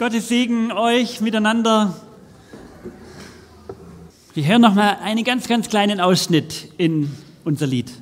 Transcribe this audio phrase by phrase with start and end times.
[0.00, 1.94] Gottes Segen euch miteinander.
[4.32, 7.92] Wir hören noch mal einen ganz, ganz kleinen Ausschnitt in unser Lied.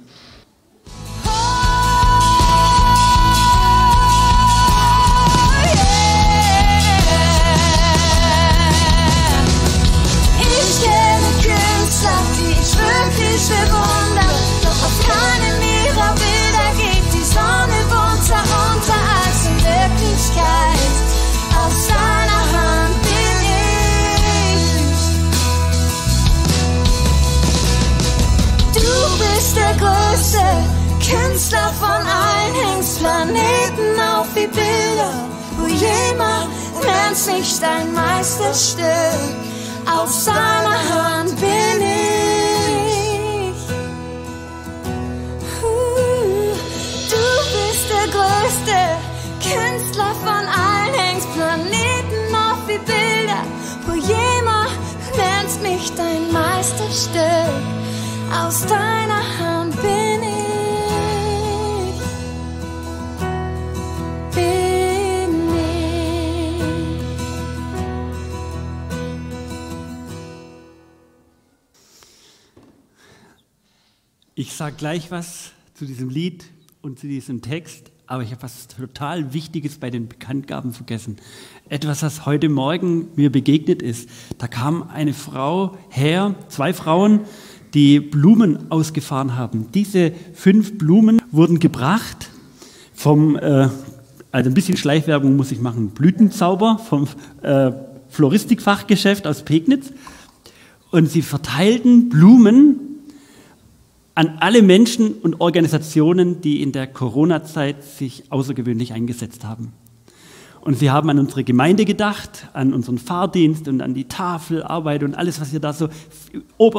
[74.40, 76.44] Ich sage gleich was zu diesem Lied
[76.80, 81.16] und zu diesem Text, aber ich habe was total Wichtiges bei den Bekanntgaben vergessen.
[81.68, 84.08] Etwas, was heute Morgen mir begegnet ist.
[84.38, 87.22] Da kam eine Frau her, zwei Frauen,
[87.74, 89.72] die Blumen ausgefahren haben.
[89.74, 92.30] Diese fünf Blumen wurden gebracht
[92.94, 93.68] vom, äh,
[94.30, 97.08] also ein bisschen Schleichwerbung muss ich machen, Blütenzauber vom
[97.42, 97.72] äh,
[98.08, 99.92] Floristikfachgeschäft aus Pegnitz.
[100.92, 102.87] Und sie verteilten Blumen
[104.18, 109.72] an alle Menschen und Organisationen, die in der Corona-Zeit sich außergewöhnlich eingesetzt haben.
[110.60, 115.14] Und sie haben an unsere Gemeinde gedacht, an unseren Fahrdienst und an die Tafelarbeit und
[115.14, 115.88] alles, was ihr da so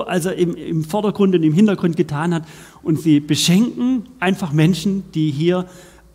[0.05, 2.43] also im, im Vordergrund und im Hintergrund getan hat.
[2.83, 5.65] Und sie beschenken einfach Menschen, die hier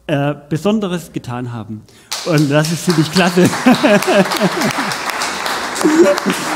[0.07, 1.81] äh, Besonderes getan haben.
[2.27, 3.49] Und das ist ziemlich klasse.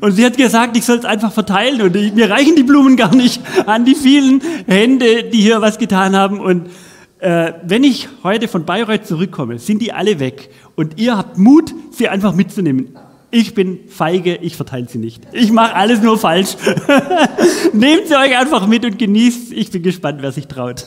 [0.00, 3.14] Und sie hat gesagt, ich soll es einfach verteilen und mir reichen die Blumen gar
[3.14, 6.40] nicht an die vielen Hände, die hier was getan haben.
[6.40, 6.68] Und
[7.20, 11.74] äh, wenn ich heute von Bayreuth zurückkomme, sind die alle weg und ihr habt Mut,
[11.90, 12.96] sie einfach mitzunehmen.
[13.30, 15.22] Ich bin feige, ich verteile sie nicht.
[15.32, 16.56] Ich mache alles nur falsch.
[17.74, 19.52] Nehmt sie euch einfach mit und genießt.
[19.52, 20.86] Ich bin gespannt, wer sich traut.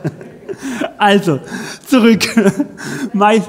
[0.98, 1.40] also,
[1.88, 2.22] zurück.
[3.12, 3.42] Mai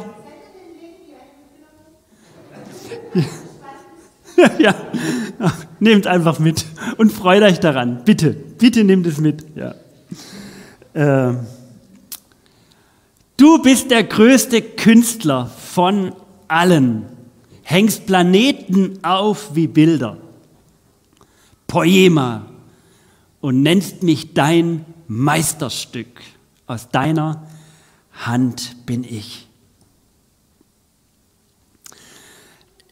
[4.59, 4.75] ja,
[5.79, 6.66] nehmt einfach mit
[6.97, 8.03] und freut euch daran.
[8.06, 9.46] Bitte, bitte nehmt es mit.
[9.56, 9.75] Ja.
[10.94, 11.35] Äh,
[13.38, 16.13] du bist der größte Künstler von
[16.47, 17.06] allen.
[17.63, 20.18] Hängst Planeten auf wie Bilder.
[21.68, 22.47] Poema.
[23.40, 26.22] Und nennst mich dein Meisterstück.
[26.68, 27.47] Aus deiner
[28.13, 29.47] Hand bin ich.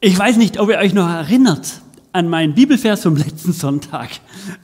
[0.02, 1.82] Ich weiß nicht, ob ihr euch noch erinnert
[2.14, 4.10] an meinen Bibelvers vom letzten Sonntag.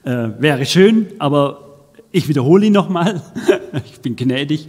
[0.02, 3.22] Äh, wäre schön, aber ich wiederhole ihn nochmal.
[3.84, 4.66] ich bin gnädig.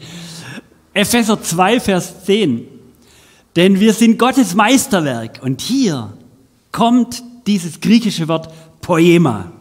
[0.94, 2.68] Epheser 2, Vers 10.
[3.56, 5.40] Denn wir sind Gottes Meisterwerk.
[5.42, 6.12] Und hier
[6.74, 9.54] kommt dieses griechische Wort Poema.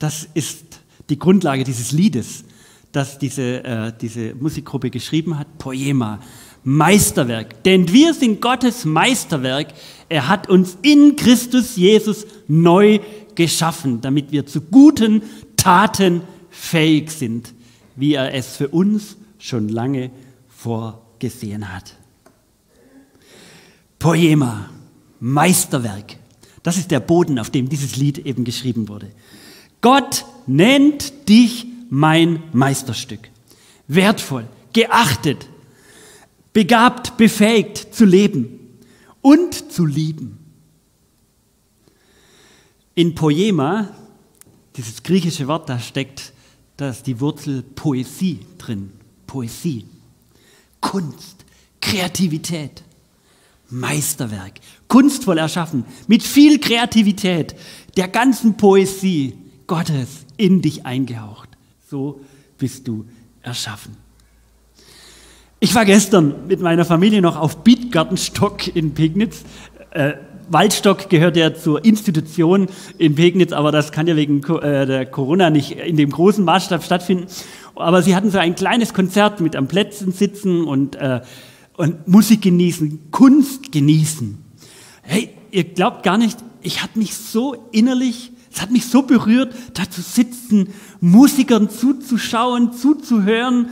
[0.00, 0.80] Das ist
[1.10, 2.42] die Grundlage dieses Liedes,
[2.90, 5.58] das diese, äh, diese Musikgruppe geschrieben hat.
[5.58, 6.18] Poema.
[6.64, 7.62] Meisterwerk.
[7.64, 9.68] Denn wir sind Gottes Meisterwerk.
[10.08, 13.00] Er hat uns in Christus Jesus neu
[13.34, 15.22] geschaffen, damit wir zu guten
[15.56, 17.54] Taten fähig sind,
[17.96, 20.10] wie er es für uns schon lange
[20.48, 21.94] vorgesehen hat.
[23.98, 24.70] Poema,
[25.20, 26.16] Meisterwerk.
[26.62, 29.10] Das ist der Boden, auf dem dieses Lied eben geschrieben wurde.
[29.80, 33.30] Gott nennt dich mein Meisterstück.
[33.88, 35.48] Wertvoll, geachtet,
[36.52, 38.78] begabt, befähigt zu leben
[39.22, 40.38] und zu lieben.
[42.94, 43.88] In Poema,
[44.76, 46.32] dieses griechische Wort, da steckt
[46.76, 48.92] das die Wurzel Poesie drin.
[49.26, 49.84] Poesie,
[50.80, 51.44] Kunst,
[51.80, 52.82] Kreativität,
[53.68, 57.54] Meisterwerk, kunstvoll erschaffen, mit viel Kreativität,
[57.96, 61.48] der ganzen Poesie Gottes in dich eingehaucht.
[61.88, 62.20] So
[62.58, 63.06] bist du
[63.42, 63.96] erschaffen.
[65.62, 69.44] Ich war gestern mit meiner Familie noch auf Beatgartenstock in Pegnitz.
[69.90, 70.14] Äh,
[70.48, 75.50] Waldstock gehört ja zur Institution in Pegnitz, aber das kann ja wegen äh, der Corona
[75.50, 77.26] nicht in dem großen Maßstab stattfinden.
[77.74, 81.20] Aber sie hatten so ein kleines Konzert mit am Plätzen sitzen und, äh,
[81.76, 84.38] und Musik genießen, Kunst genießen.
[85.02, 89.54] Hey, ihr glaubt gar nicht, ich habe mich so innerlich, es hat mich so berührt,
[89.74, 90.68] da zu sitzen,
[91.00, 93.68] Musikern zuzuschauen, zuzuhören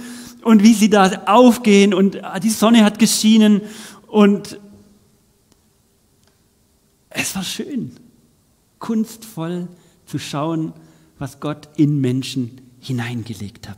[0.49, 3.61] und wie sie da aufgehen und ah, die Sonne hat geschienen
[4.07, 4.59] und
[7.11, 7.93] es war schön,
[8.79, 9.69] kunstvoll
[10.07, 10.73] zu schauen,
[11.19, 13.77] was Gott in Menschen hineingelegt hat.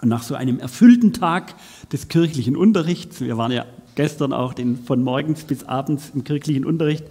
[0.00, 1.54] Und nach so einem erfüllten Tag
[1.92, 6.64] des kirchlichen Unterrichts, wir waren ja gestern auch den, von morgens bis abends im kirchlichen
[6.64, 7.04] Unterricht,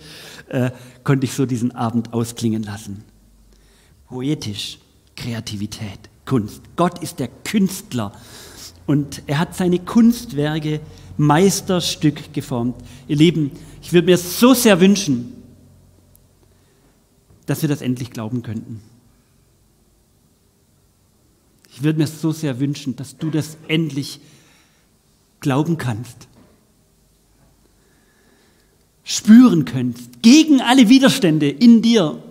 [0.48, 0.72] äh,
[1.04, 3.04] konnte ich so diesen Abend ausklingen lassen.
[4.08, 4.80] Poetisch,
[5.16, 6.62] Kreativität, Kunst.
[6.76, 8.14] Gott ist der Künstler
[8.86, 10.80] und er hat seine Kunstwerke
[11.18, 12.76] Meisterstück geformt.
[13.08, 15.34] Ihr Lieben, ich würde mir so sehr wünschen,
[17.46, 18.82] dass wir das endlich glauben könnten.
[21.70, 24.20] Ich würde mir so sehr wünschen, dass du das endlich
[25.40, 26.28] glauben kannst,
[29.04, 32.22] spüren könntest, gegen alle Widerstände in dir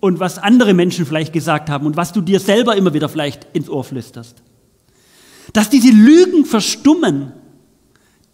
[0.00, 3.46] und was andere Menschen vielleicht gesagt haben und was du dir selber immer wieder vielleicht
[3.52, 4.42] ins Ohr flüsterst.
[5.52, 7.32] Dass diese Lügen verstummen,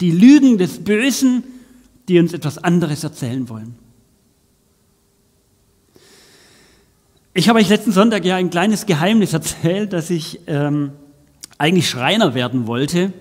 [0.01, 1.45] die Lügen des Bösen,
[2.09, 3.77] die uns etwas anderes erzählen wollen.
[7.33, 10.93] Ich habe euch letzten Sonntag ja ein kleines Geheimnis erzählt, dass ich ähm,
[11.59, 13.13] eigentlich Schreiner werden wollte.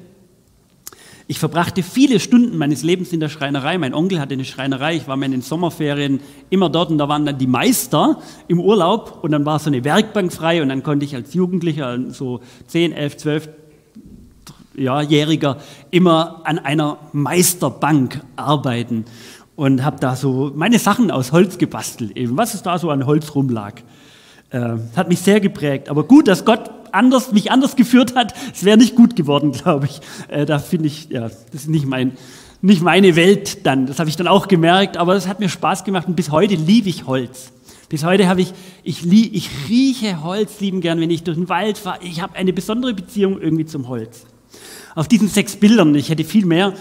[1.27, 3.77] Ich verbrachte viele Stunden meines Lebens in der Schreinerei.
[3.77, 4.95] Mein Onkel hatte eine Schreinerei.
[4.95, 9.19] Ich war in den Sommerferien immer dort und da waren dann die Meister im Urlaub
[9.21, 12.91] und dann war so eine Werkbank frei und dann konnte ich als Jugendlicher, so 10,
[12.91, 13.49] 11, 12,
[14.75, 15.57] ja, Jähriger,
[15.91, 19.05] immer an einer Meisterbank arbeiten
[19.55, 23.05] und habe da so meine Sachen aus Holz gebastelt, eben was es da so an
[23.05, 23.75] Holz rumlag.
[24.53, 25.89] Äh, hat mich sehr geprägt.
[25.89, 29.87] Aber gut, dass Gott anders, mich anders geführt hat, es wäre nicht gut geworden, glaube
[29.87, 29.99] ich.
[30.27, 32.11] Äh, da finde ich, ja, das ist nicht, mein,
[32.61, 33.87] nicht meine Welt dann.
[33.87, 36.53] Das habe ich dann auch gemerkt, aber es hat mir Spaß gemacht und bis heute
[36.53, 37.51] liebe ich Holz.
[37.89, 38.53] Bis heute habe ich,
[38.83, 42.03] ich, ich rieche Holz lieben gern, wenn ich durch den Wald fahre.
[42.03, 44.25] Ich habe eine besondere Beziehung irgendwie zum Holz.
[44.93, 46.73] Auf diesen sechs Bildern, ich hätte viel mehr,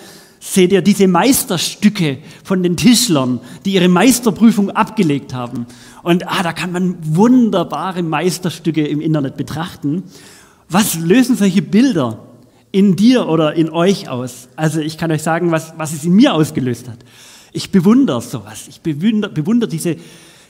[0.45, 5.67] seht ihr diese Meisterstücke von den Tischlern, die ihre Meisterprüfung abgelegt haben.
[6.03, 10.03] Und ah, da kann man wunderbare Meisterstücke im Internet betrachten.
[10.69, 12.27] Was lösen solche Bilder
[12.73, 14.49] in dir oder in euch aus?
[14.57, 16.99] Also ich kann euch sagen, was, was es in mir ausgelöst hat.
[17.53, 18.67] Ich bewundere sowas.
[18.69, 19.95] Ich bewundere, bewundere diese,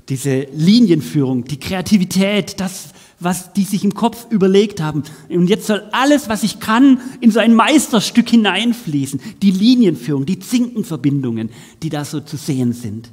[0.08, 5.02] diese Linienführung, die Kreativität, das, was die sich im Kopf überlegt haben.
[5.28, 9.20] Und jetzt soll alles, was ich kann, in so ein Meisterstück hineinfließen.
[9.42, 11.50] Die Linienführung, die Zinkenverbindungen,
[11.82, 13.10] die da so zu sehen sind.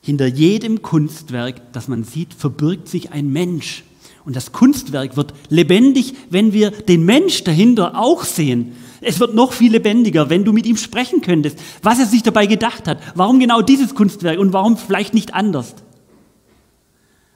[0.00, 3.84] Hinter jedem Kunstwerk, das man sieht, verbirgt sich ein Mensch.
[4.24, 8.72] Und das Kunstwerk wird lebendig, wenn wir den Mensch dahinter auch sehen.
[9.00, 12.46] Es wird noch viel lebendiger, wenn du mit ihm sprechen könntest, was er sich dabei
[12.46, 15.74] gedacht hat, warum genau dieses Kunstwerk und warum vielleicht nicht anders.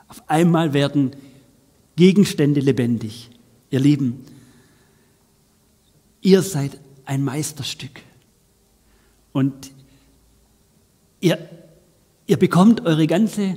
[0.08, 1.12] Auf einmal werden
[1.96, 3.30] Gegenstände lebendig.
[3.70, 4.24] Ihr Lieben,
[6.22, 8.00] ihr seid ein Meisterstück.
[9.32, 9.70] Und
[11.20, 11.38] ihr,
[12.26, 13.54] ihr bekommt eure ganze,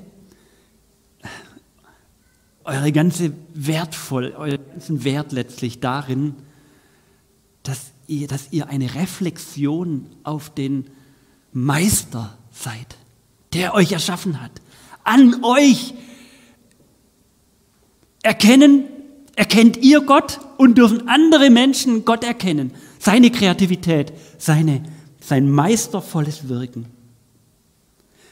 [2.64, 6.36] eure ganze wertvoll, euren ganzen Wert letztlich darin,
[7.64, 10.90] dass ihr, dass ihr eine Reflexion auf den
[11.54, 12.98] Meister seid,
[13.54, 14.52] der euch erschaffen hat.
[15.04, 15.94] An euch
[18.24, 18.86] erkennen,
[19.36, 22.72] erkennt ihr Gott und dürfen andere Menschen Gott erkennen.
[23.00, 24.84] Seine Kreativität, seine,
[25.20, 26.86] sein meistervolles Wirken.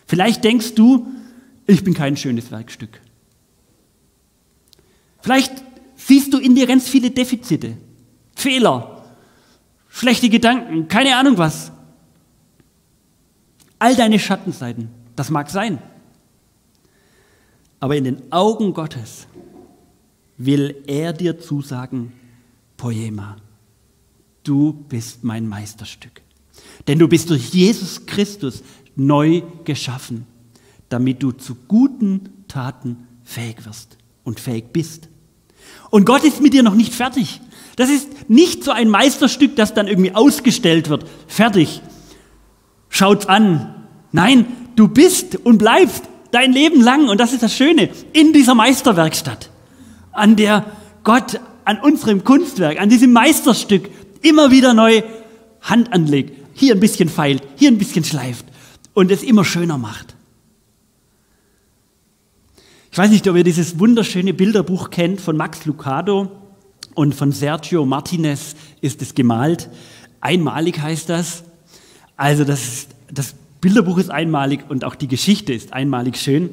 [0.06, 1.08] Vielleicht denkst du,
[1.68, 3.00] ich bin kein schönes Werkstück.
[5.22, 5.52] Vielleicht
[5.96, 7.78] siehst du in dir ganz viele Defizite,
[8.36, 9.04] Fehler,
[9.90, 11.72] schlechte Gedanken, keine Ahnung was.
[13.78, 15.80] All deine Schattenseiten, das mag sein.
[17.80, 19.28] Aber in den Augen Gottes
[20.40, 22.14] will er dir zusagen,
[22.78, 23.36] Poema,
[24.44, 26.22] du bist mein Meisterstück.
[26.88, 28.64] Denn du bist durch Jesus Christus
[28.96, 30.26] neu geschaffen,
[30.88, 35.10] damit du zu guten Taten fähig wirst und fähig bist.
[35.92, 37.42] Und Gott ist mit dir noch nicht fertig.
[37.76, 41.06] Das ist nicht so ein Meisterstück, das dann irgendwie ausgestellt wird.
[41.28, 41.82] Fertig.
[42.88, 43.76] Schaut's an.
[44.14, 48.56] Nein, du bist und bleibst dein Leben lang, und das ist das Schöne, in dieser
[48.56, 49.50] Meisterwerkstatt
[50.12, 50.66] an der
[51.04, 53.90] Gott an unserem Kunstwerk, an diesem Meisterstück
[54.22, 55.04] immer wieder neu
[55.62, 56.36] Hand anlegt.
[56.54, 58.46] Hier ein bisschen feilt, hier ein bisschen schleift.
[58.94, 60.16] und es immer schöner macht.
[62.92, 66.32] Ich weiß nicht, ob ihr dieses wunderschöne Bilderbuch kennt von Max Lucado
[66.96, 69.70] und von Sergio Martinez ist es gemalt.
[70.20, 71.44] Einmalig heißt das.
[72.18, 76.50] Also das, das Bilderbuch ist einmalig und auch die Geschichte ist einmalig schön.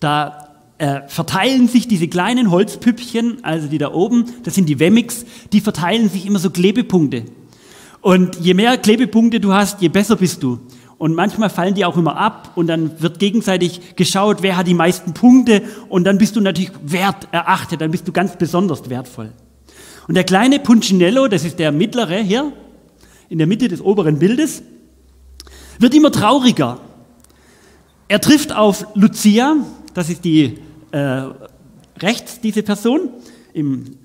[0.00, 0.45] Da
[0.78, 5.60] äh, verteilen sich diese kleinen Holzpüppchen, also die da oben, das sind die Wemmix, die
[5.60, 7.24] verteilen sich immer so Klebepunkte.
[8.02, 10.60] Und je mehr Klebepunkte du hast, je besser bist du.
[10.98, 14.74] Und manchmal fallen die auch immer ab und dann wird gegenseitig geschaut, wer hat die
[14.74, 19.32] meisten Punkte und dann bist du natürlich wert erachtet, dann bist du ganz besonders wertvoll.
[20.08, 22.52] Und der kleine Puncinello, das ist der mittlere hier,
[23.28, 24.62] in der Mitte des oberen Bildes,
[25.78, 26.80] wird immer trauriger.
[28.08, 29.56] Er trifft auf Lucia,
[29.94, 30.58] das ist die
[30.96, 31.34] äh,
[31.98, 33.10] rechts, diese Person,
[33.52, 33.96] im,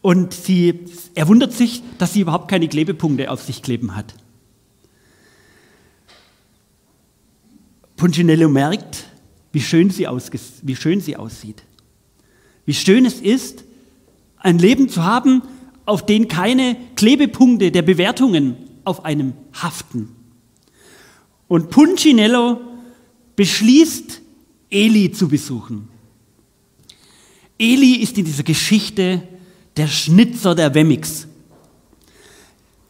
[0.00, 4.14] und sie, er wundert sich, dass sie überhaupt keine Klebepunkte auf sich kleben hat.
[7.96, 9.06] Punchinello merkt,
[9.52, 11.62] wie schön, sie wie schön sie aussieht.
[12.64, 13.64] Wie schön es ist,
[14.38, 15.42] ein Leben zu haben,
[15.84, 20.14] auf den keine Klebepunkte der Bewertungen auf einem haften.
[21.48, 22.60] Und Punchinello
[23.36, 24.22] beschließt,
[24.70, 25.88] Eli zu besuchen.
[27.60, 29.22] Eli ist in dieser Geschichte
[29.76, 31.26] der Schnitzer der Wemmix.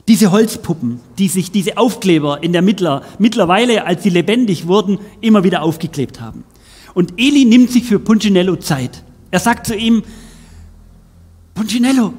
[0.07, 5.45] Diese Holzpuppen, die sich diese Aufkleber in der Mittler, mittlerweile, als sie lebendig wurden, immer
[5.45, 6.45] wieder aufgeklebt haben.
[6.95, 9.03] Und Eli nimmt sich für Punchinello Zeit.
[9.31, 10.03] Er sagt zu ihm,
[11.55, 12.15] Punchinello,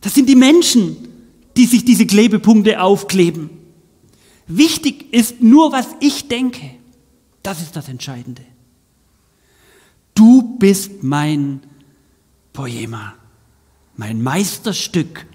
[0.00, 0.96] das sind die Menschen,
[1.56, 3.50] die sich diese Klebepunkte aufkleben.
[4.46, 6.70] Wichtig ist nur, was ich denke.
[7.42, 8.42] Das ist das Entscheidende.
[10.14, 11.60] Du bist mein
[12.58, 13.14] Poema,
[13.96, 15.26] mein Meisterstück.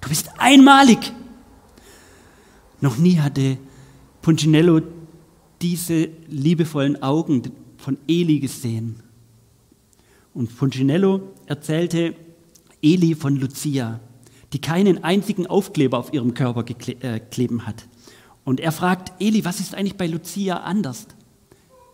[0.00, 1.12] Du bist einmalig.
[2.80, 3.58] Noch nie hatte
[4.22, 4.80] Punchinello
[5.62, 7.42] diese liebevollen Augen
[7.76, 9.04] von Eli gesehen.
[10.34, 12.16] Und Punchinello erzählte
[12.82, 14.00] Eli von Lucia,
[14.52, 17.86] die keinen einzigen Aufkleber auf ihrem Körper äh, kleben hat.
[18.44, 21.06] Und er fragt Eli, was ist eigentlich bei Lucia anders?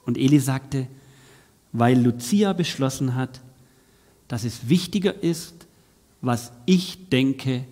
[0.06, 0.86] Und Eli sagte,
[1.72, 3.43] weil Lucia beschlossen hat,
[4.28, 5.66] dass es wichtiger ist,
[6.20, 7.64] was ich denke,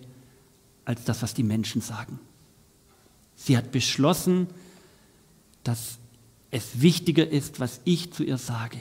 [0.85, 2.19] als das, was die Menschen sagen.
[3.35, 4.47] Sie hat beschlossen,
[5.63, 5.97] dass
[6.51, 8.77] es wichtiger ist, was ich zu ihr sage.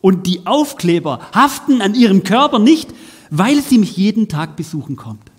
[0.00, 2.94] Und die Aufkleber haften an ihrem Körper nicht,
[3.30, 5.30] weil sie mich jeden Tag besuchen kommt.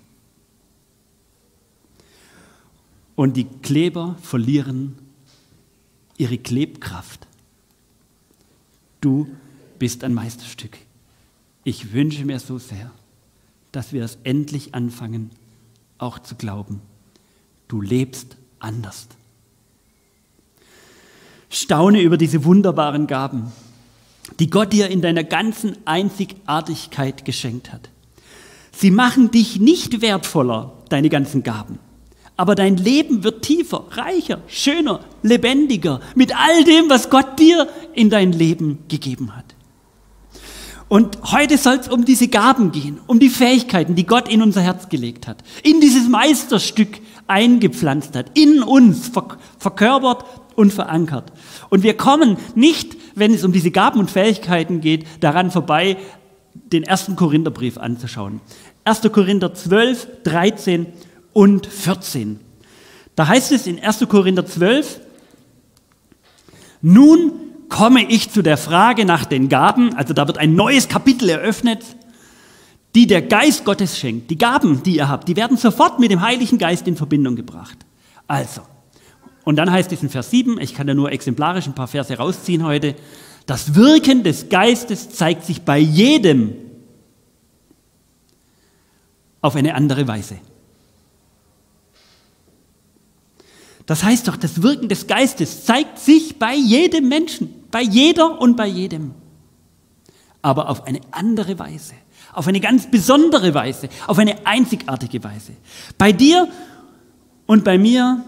[3.16, 4.96] Und die Kleber verlieren
[6.16, 7.26] ihre Klebkraft.
[9.00, 9.28] Du
[9.78, 10.78] bist ein Meisterstück.
[11.64, 12.90] Ich wünsche mir so sehr,
[13.70, 15.30] dass wir es endlich anfangen,
[15.98, 16.80] auch zu glauben.
[17.68, 19.08] Du lebst anders.
[21.48, 23.52] Staune über diese wunderbaren Gaben,
[24.38, 27.90] die Gott dir in deiner ganzen Einzigartigkeit geschenkt hat.
[28.72, 31.78] Sie machen dich nicht wertvoller, deine ganzen Gaben.
[32.36, 38.10] Aber dein Leben wird tiefer, reicher, schöner, lebendiger mit all dem, was Gott dir in
[38.10, 39.51] dein Leben gegeben hat.
[40.92, 44.60] Und heute soll es um diese Gaben gehen, um die Fähigkeiten, die Gott in unser
[44.60, 49.10] Herz gelegt hat, in dieses Meisterstück eingepflanzt hat, in uns
[49.58, 51.32] verkörpert und verankert.
[51.70, 55.96] Und wir kommen nicht, wenn es um diese Gaben und Fähigkeiten geht, daran vorbei,
[56.52, 58.42] den ersten Korintherbrief anzuschauen.
[58.84, 59.00] 1.
[59.12, 60.88] Korinther 12, 13
[61.32, 62.38] und 14.
[63.16, 64.06] Da heißt es in 1.
[64.10, 65.00] Korinther 12,
[66.82, 67.32] nun
[67.72, 71.82] komme ich zu der Frage nach den Gaben, also da wird ein neues Kapitel eröffnet,
[72.94, 74.30] die der Geist Gottes schenkt.
[74.30, 77.78] Die Gaben, die ihr habt, die werden sofort mit dem Heiligen Geist in Verbindung gebracht.
[78.28, 78.60] Also,
[79.44, 82.14] und dann heißt es in Vers 7, ich kann da nur exemplarisch ein paar Verse
[82.14, 82.94] rausziehen heute,
[83.46, 86.54] das Wirken des Geistes zeigt sich bei jedem
[89.40, 90.36] auf eine andere Weise.
[93.86, 98.56] Das heißt doch, das Wirken des Geistes zeigt sich bei jedem Menschen, bei jeder und
[98.56, 99.12] bei jedem.
[100.42, 101.94] Aber auf eine andere Weise,
[102.32, 105.52] auf eine ganz besondere Weise, auf eine einzigartige Weise.
[105.98, 106.48] Bei dir
[107.46, 108.24] und bei mir,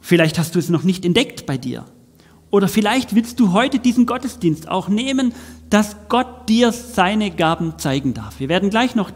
[0.00, 1.84] vielleicht hast du es noch nicht entdeckt bei dir.
[2.50, 5.34] Oder vielleicht willst du heute diesen Gottesdienst auch nehmen,
[5.68, 8.40] dass Gott dir seine Gaben zeigen darf.
[8.40, 9.10] Wir werden gleich noch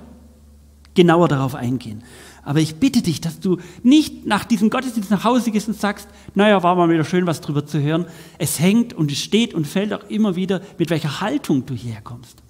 [0.95, 2.03] genauer darauf eingehen.
[2.45, 6.09] Aber ich bitte dich, dass du nicht nach diesem Gottesdienst nach Hause gehst und sagst,
[6.35, 8.07] naja, war mal wieder schön, was drüber zu hören.
[8.39, 12.01] Es hängt und es steht und fällt auch immer wieder, mit welcher Haltung du hierher
[12.03, 12.43] kommst.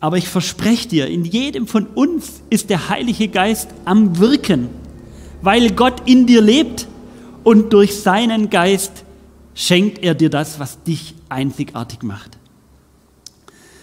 [0.00, 4.68] Aber ich verspreche dir, in jedem von uns ist der Heilige Geist am Wirken,
[5.42, 6.88] weil Gott in dir lebt
[7.44, 9.04] und durch seinen Geist
[9.54, 12.38] schenkt er dir das, was dich einzigartig macht.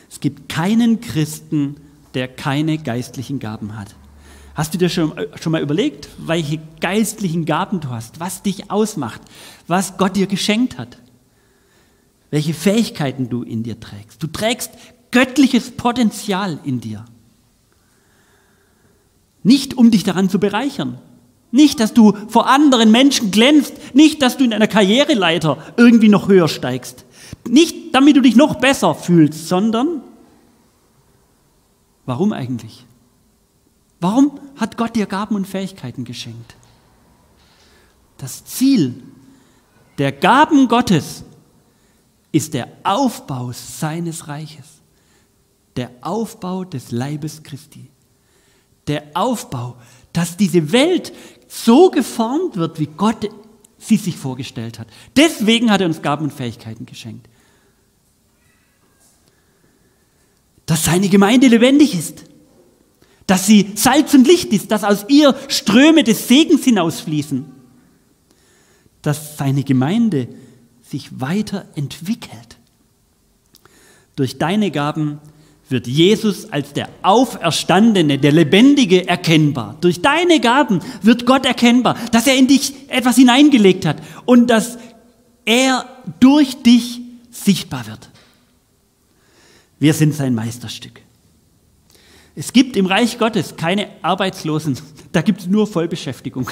[0.10, 1.75] Es gibt keinen Christen,
[2.15, 3.95] der keine geistlichen Gaben hat.
[4.55, 9.22] Hast du dir schon, schon mal überlegt, welche geistlichen Gaben du hast, was dich ausmacht,
[9.67, 10.98] was Gott dir geschenkt hat,
[12.31, 14.24] welche Fähigkeiten du in dir trägst?
[14.24, 14.72] Du trägst
[15.12, 17.05] göttliches Potenzial in dir.
[19.43, 21.00] Nicht um dich daran zu bereichern,
[21.51, 26.27] nicht, dass du vor anderen Menschen glänzt, nicht, dass du in einer Karriereleiter irgendwie noch
[26.27, 27.05] höher steigst,
[27.48, 30.01] nicht damit du dich noch besser fühlst, sondern
[32.06, 32.86] warum eigentlich?
[34.00, 36.56] Warum hat Gott dir Gaben und Fähigkeiten geschenkt?
[38.18, 39.04] Das Ziel
[39.98, 41.24] der Gaben Gottes
[42.32, 44.82] ist der Aufbau seines Reiches,
[45.76, 47.90] der Aufbau des Leibes Christi,
[48.88, 49.78] der Aufbau,
[50.12, 51.14] dass diese Welt
[51.48, 53.30] so geformt wird, wie Gott
[53.78, 54.88] sie sich vorgestellt hat.
[55.16, 57.30] Deswegen hat er uns Gaben und Fähigkeiten geschenkt.
[60.65, 62.24] Dass seine Gemeinde lebendig ist,
[63.27, 67.45] dass sie Salz und Licht ist, dass aus ihr Ströme des Segens hinausfließen,
[69.01, 70.27] dass seine Gemeinde
[70.81, 72.57] sich weiterentwickelt.
[74.15, 75.19] Durch deine Gaben
[75.69, 79.77] wird Jesus als der Auferstandene, der Lebendige erkennbar.
[79.81, 84.77] Durch deine Gaben wird Gott erkennbar, dass er in dich etwas hineingelegt hat und dass
[85.43, 85.86] er
[86.19, 88.10] durch dich sichtbar wird.
[89.79, 91.01] Wir sind sein Meisterstück.
[92.36, 94.77] Es gibt im Reich Gottes keine Arbeitslosen,
[95.12, 96.50] da gibt es nur Vollbeschäftigung.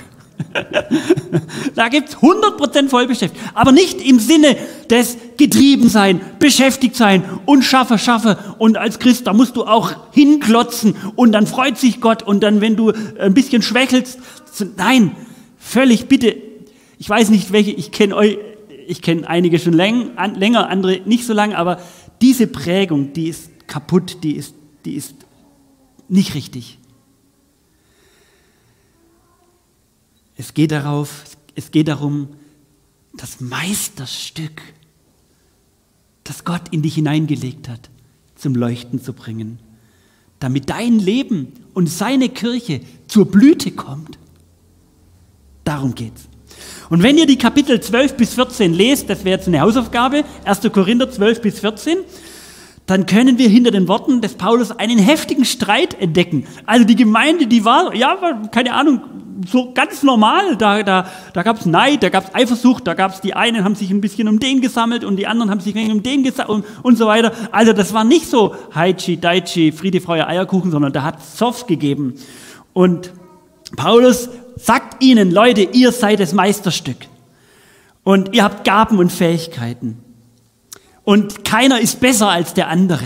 [1.76, 4.56] da gibt es 100% Vollbeschäftigung, aber nicht im Sinne
[4.90, 8.38] des Getriebensein, beschäftigt sein und schaffe, schaffe.
[8.58, 12.62] Und als Christ, da musst du auch hinklotzen und dann freut sich Gott und dann,
[12.62, 14.20] wenn du ein bisschen schwächelst,
[14.78, 15.16] nein,
[15.58, 16.36] völlig bitte,
[16.98, 18.38] ich weiß nicht welche, ich kenne euch,
[18.88, 21.80] ich kenne einige schon länger, andere nicht so lange, aber
[22.24, 25.14] diese Prägung, die ist kaputt, die ist, die ist
[26.08, 26.80] nicht richtig.
[30.38, 32.30] Es geht, darauf, es geht darum,
[33.18, 34.62] das Meisterstück,
[36.24, 37.90] das Gott in dich hineingelegt hat,
[38.36, 39.60] zum Leuchten zu bringen,
[40.40, 44.18] damit dein Leben und seine Kirche zur Blüte kommt.
[45.66, 46.30] Darum geht's.
[46.90, 50.62] Und wenn ihr die Kapitel 12 bis 14 lest, das wäre jetzt eine Hausaufgabe, 1.
[50.72, 51.98] Korinther 12 bis 14,
[52.86, 56.46] dann können wir hinter den Worten des Paulus einen heftigen Streit entdecken.
[56.66, 58.18] Also die Gemeinde, die war, ja,
[58.52, 59.02] keine Ahnung,
[59.48, 60.58] so ganz normal.
[60.58, 63.64] Da, da, da gab es Neid, da gab es Eifersucht, da gab es die einen
[63.64, 66.50] haben sich ein bisschen um den gesammelt und die anderen haben sich um den gesammelt
[66.50, 67.32] und, und so weiter.
[67.52, 72.16] Also das war nicht so Haichi, Daichi, Friede, Freude, Eierkuchen, sondern da hat Zoff gegeben.
[72.74, 73.14] Und
[73.76, 77.08] Paulus sagt ihnen, Leute, ihr seid das Meisterstück.
[78.04, 79.98] Und ihr habt Gaben und Fähigkeiten.
[81.04, 83.06] Und keiner ist besser als der andere.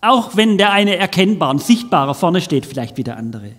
[0.00, 3.52] Auch wenn der eine erkennbar und sichtbarer vorne steht, vielleicht wie der andere.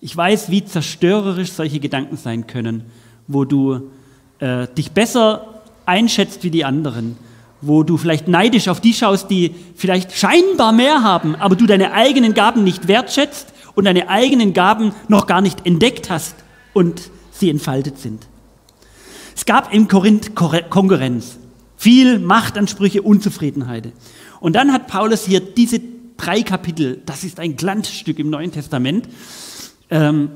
[0.00, 2.84] Ich weiß, wie zerstörerisch solche Gedanken sein können,
[3.26, 3.90] wo du
[4.38, 7.16] äh, dich besser einschätzt wie die anderen,
[7.60, 11.92] wo du vielleicht neidisch auf die schaust, die vielleicht scheinbar mehr haben, aber du deine
[11.92, 16.34] eigenen Gaben nicht wertschätzt und deine eigenen Gaben noch gar nicht entdeckt hast
[16.72, 18.26] und sie entfaltet sind.
[19.36, 21.38] Es gab im Korinth Konkurrenz.
[21.76, 23.92] Viel Machtansprüche, Unzufriedenheit.
[24.40, 25.80] Und dann hat Paulus hier diese
[26.16, 29.08] drei Kapitel, das ist ein Glanzstück im Neuen Testament,
[29.90, 30.30] ähm,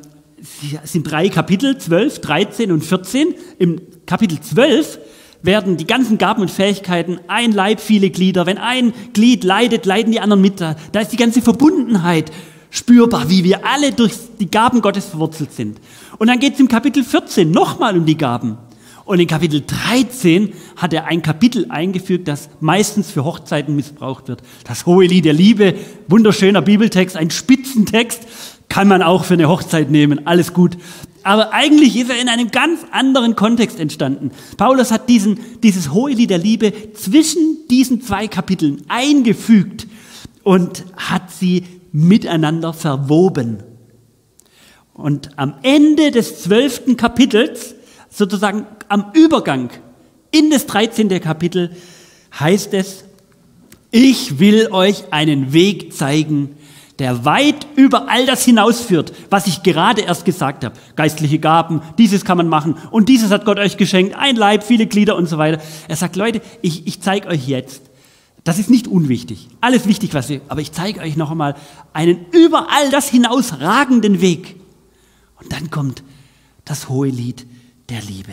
[0.83, 3.35] es sind drei Kapitel, 12, 13 und 14.
[3.59, 4.98] Im Kapitel 12
[5.42, 8.46] werden die ganzen Gaben und Fähigkeiten ein Leib, viele Glieder.
[8.46, 10.61] Wenn ein Glied leidet, leiden die anderen mit.
[10.61, 12.31] Da ist die ganze Verbundenheit
[12.71, 15.79] spürbar, wie wir alle durch die Gaben Gottes verwurzelt sind.
[16.19, 18.59] Und dann geht es im Kapitel 14 nochmal um die Gaben.
[19.05, 24.43] Und in Kapitel 13 hat er ein Kapitel eingefügt, das meistens für Hochzeiten missbraucht wird.
[24.65, 25.75] Das hohe Lied der Liebe,
[26.07, 28.21] wunderschöner Bibeltext, ein Spitzentext,
[28.69, 30.77] kann man auch für eine Hochzeit nehmen, alles gut.
[31.23, 34.31] Aber eigentlich ist er in einem ganz anderen Kontext entstanden.
[34.57, 39.87] Paulus hat diesen, dieses hohe Lied der Liebe zwischen diesen zwei Kapiteln eingefügt
[40.45, 43.62] und hat sie miteinander verwoben.
[44.92, 47.74] Und am Ende des zwölften Kapitels
[48.11, 49.70] sozusagen am Übergang
[50.31, 51.09] in das 13.
[51.20, 51.70] Kapitel
[52.38, 53.05] heißt es,
[53.90, 56.57] ich will euch einen Weg zeigen,
[57.00, 60.76] der weit über all das hinausführt, was ich gerade erst gesagt habe.
[60.96, 64.87] Geistliche Gaben, dieses kann man machen und dieses hat Gott euch geschenkt, ein Leib, viele
[64.87, 65.62] Glieder und so weiter.
[65.88, 67.89] Er sagt, Leute, ich, ich zeige euch jetzt,
[68.44, 71.57] das ist nicht unwichtig, alles wichtig, was ihr, aber ich zeige euch noch einmal
[71.92, 74.57] einen über all das hinausragenden Weg.
[75.40, 76.03] Und dann kommt
[76.64, 77.46] das hohe Lied
[77.88, 78.33] der Liebe.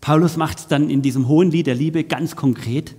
[0.00, 2.94] Paulus macht es dann in diesem hohen Lied der Liebe ganz konkret.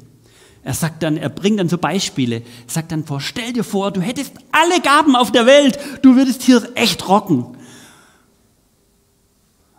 [0.64, 2.42] Er sagt dann, er bringt dann so Beispiele.
[2.68, 6.42] Sagt dann vor, stell dir vor, du hättest alle Gaben auf der Welt, du würdest
[6.44, 7.58] hier echt rocken.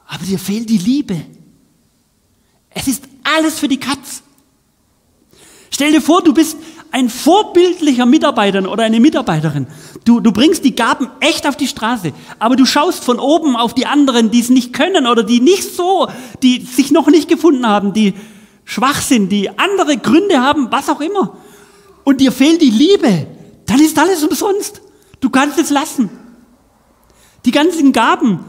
[0.07, 1.23] Aber dir fehlt die Liebe.
[2.69, 4.24] Es ist alles für die Katz.
[5.75, 6.57] Stell dir vor, du bist
[6.93, 9.67] ein vorbildlicher Mitarbeiter oder eine Mitarbeiterin.
[10.05, 13.75] Du, du bringst die Gaben echt auf die Straße, aber du schaust von oben auf
[13.75, 16.07] die anderen, die es nicht können oder die nicht so,
[16.45, 18.15] die sich noch nicht gefunden haben, die
[18.65, 21.37] schwach sind, die andere Gründe haben, was auch immer.
[22.05, 23.27] Und dir fehlt die Liebe,
[23.67, 24.81] dann ist alles umsonst.
[25.21, 26.09] Du kannst es lassen.
[27.47, 28.45] Die ganzen Gaben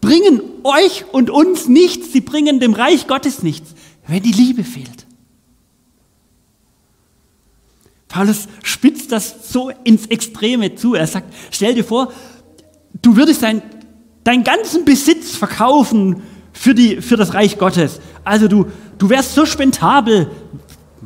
[0.00, 3.74] bringen euch und uns nichts, sie bringen dem Reich Gottes nichts,
[4.06, 5.03] wenn die Liebe fehlt.
[8.14, 10.94] Paulus spitzt das so ins Extreme zu.
[10.94, 12.12] Er sagt, stell dir vor,
[13.02, 13.60] du würdest dein,
[14.22, 16.22] deinen ganzen Besitz verkaufen
[16.52, 18.00] für, die, für das Reich Gottes.
[18.22, 18.66] Also du,
[18.98, 20.30] du wärst so spendabel,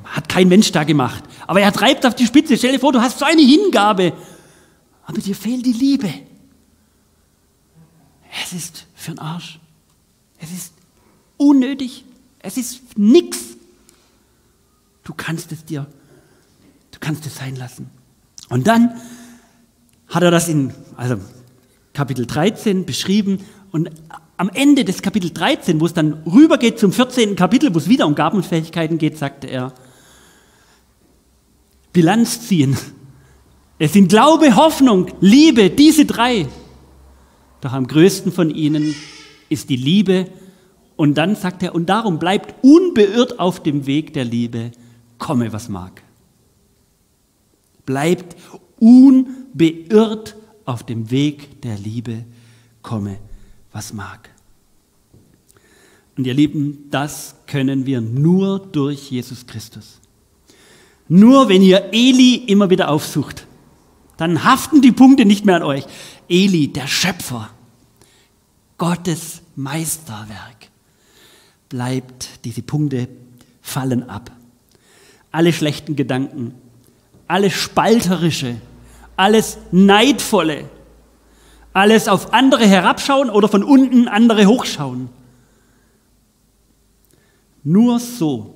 [0.05, 1.25] hat kein Mensch da gemacht.
[1.47, 2.59] Aber er treibt auf die Spitze.
[2.59, 4.13] Stell dir vor, du hast so eine Hingabe,
[5.07, 6.13] aber dir fehlt die Liebe.
[8.45, 9.59] Es ist für den Arsch.
[10.39, 10.75] Es ist
[11.39, 12.05] unnötig.
[12.41, 13.57] Es ist nichts.
[15.05, 15.87] Du kannst es dir
[16.99, 17.91] Du kannst es sein lassen.
[18.49, 18.95] Und dann
[20.09, 21.17] hat er das in also
[21.93, 23.91] Kapitel 13 beschrieben und
[24.37, 27.37] am Ende des Kapitel 13, wo es dann rübergeht zum 14.
[27.37, 29.73] Kapitel, wo es wieder um Gabenfähigkeiten geht, sagte er,
[31.93, 32.77] Bilanz ziehen.
[33.79, 36.49] Es sind Glaube, Hoffnung, Liebe, diese drei.
[37.61, 38.95] Doch am größten von ihnen
[39.49, 40.29] ist die Liebe.
[40.97, 44.73] Und dann sagt er, und darum bleibt unbeirrt auf dem Weg der Liebe,
[45.19, 46.03] komme was mag
[47.89, 48.37] bleibt
[48.79, 52.27] unbeirrt auf dem Weg der Liebe,
[52.83, 53.19] komme,
[53.73, 54.29] was mag.
[56.15, 60.01] Und ihr Lieben, das können wir nur durch Jesus Christus.
[61.09, 63.47] Nur wenn ihr Eli immer wieder aufsucht,
[64.19, 65.87] dann haften die Punkte nicht mehr an euch.
[66.29, 67.49] Eli, der Schöpfer,
[68.77, 70.69] Gottes Meisterwerk,
[71.71, 73.09] bleibt, diese Punkte
[73.63, 74.31] fallen ab.
[75.31, 76.53] Alle schlechten Gedanken,
[77.29, 78.57] alles Spalterische,
[79.17, 80.65] alles Neidvolle,
[81.73, 85.11] alles auf andere herabschauen oder von unten andere hochschauen.
[87.63, 88.55] Nur so,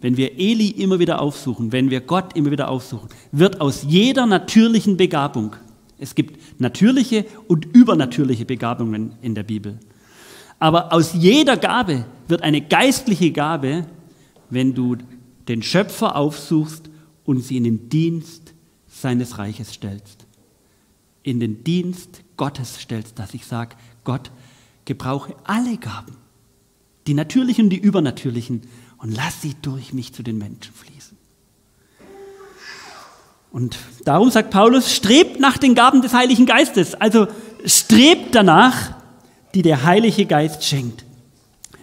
[0.00, 4.26] wenn wir Eli immer wieder aufsuchen, wenn wir Gott immer wieder aufsuchen, wird aus jeder
[4.26, 5.56] natürlichen Begabung,
[5.98, 9.78] es gibt natürliche und übernatürliche Begabungen in der Bibel,
[10.58, 13.86] aber aus jeder Gabe wird eine geistliche Gabe,
[14.50, 14.96] wenn du
[15.48, 16.88] den Schöpfer aufsuchst
[17.24, 18.54] und sie in den Dienst
[18.88, 20.26] seines Reiches stellst.
[21.22, 24.30] In den Dienst Gottes stellst, dass ich sage, Gott,
[24.84, 26.16] gebrauche alle Gaben,
[27.06, 28.62] die natürlichen und die übernatürlichen,
[28.98, 31.16] und lass sie durch mich zu den Menschen fließen.
[33.50, 36.94] Und darum sagt Paulus, strebt nach den Gaben des Heiligen Geistes.
[36.94, 37.26] Also
[37.66, 38.94] strebt danach,
[39.54, 41.04] die der Heilige Geist schenkt.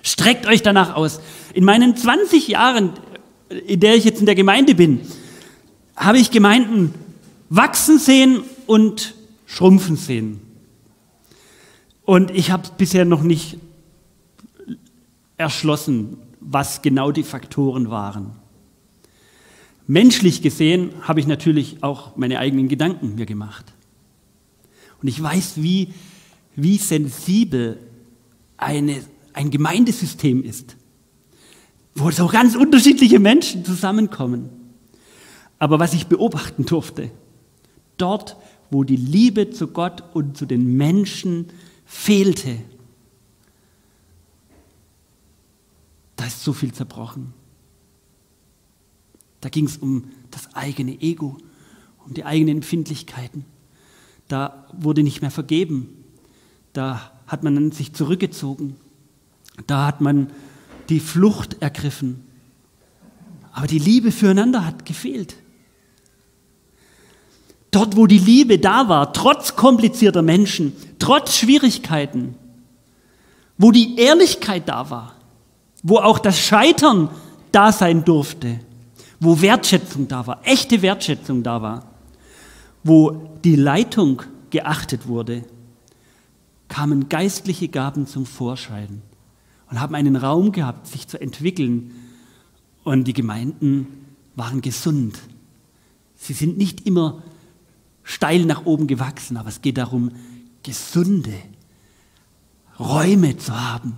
[0.02, 1.20] Streckt euch danach aus.
[1.54, 2.94] In meinen 20 Jahren,
[3.68, 5.02] in der ich jetzt in der Gemeinde bin,
[6.00, 6.94] habe ich Gemeinden
[7.50, 10.40] wachsen sehen und schrumpfen sehen.
[12.06, 13.58] Und ich habe bisher noch nicht
[15.38, 18.32] erschlossen, was genau die Faktoren waren.
[19.88, 23.66] Menschlich gesehen habe ich natürlich auch meine eigenen Gedanken mir gemacht.
[25.02, 25.94] Und ich weiß, wie,
[26.56, 27.78] wie sensibel
[28.58, 29.02] eine,
[29.34, 30.76] ein Gemeindesystem ist,
[31.96, 34.59] wo so ganz unterschiedliche Menschen zusammenkommen.
[35.60, 37.12] Aber was ich beobachten durfte,
[37.98, 38.38] dort,
[38.72, 41.48] wo die Liebe zu Gott und zu den Menschen
[41.86, 42.58] fehlte,
[46.16, 47.34] da ist so viel zerbrochen.
[49.42, 51.38] Da ging es um das eigene Ego,
[52.06, 53.46] um die eigenen Empfindlichkeiten.
[54.28, 56.04] Da wurde nicht mehr vergeben.
[56.74, 58.76] Da hat man sich zurückgezogen.
[59.66, 60.32] Da hat man
[60.90, 62.24] die Flucht ergriffen.
[63.52, 65.36] Aber die Liebe füreinander hat gefehlt.
[67.72, 72.36] Dort, wo die Liebe da war, trotz komplizierter Menschen, trotz Schwierigkeiten,
[73.58, 75.16] wo die Ehrlichkeit da war,
[75.84, 77.10] wo auch das Scheitern
[77.52, 78.60] da sein durfte,
[79.20, 81.84] wo Wertschätzung da war, echte Wertschätzung da war,
[82.84, 85.44] wo die Leitung geachtet wurde,
[86.70, 89.02] kamen geistliche Gaben zum Vorschein
[89.70, 91.92] und haben einen Raum gehabt, sich zu entwickeln.
[92.84, 93.88] Und die Gemeinden
[94.36, 95.20] waren gesund.
[96.16, 97.22] Sie sind nicht immer
[98.10, 100.12] steil nach oben gewachsen, aber es geht darum,
[100.64, 101.36] gesunde
[102.80, 103.98] Räume zu haben.